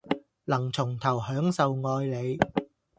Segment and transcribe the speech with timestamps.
[0.45, 2.39] 能從頭享受愛你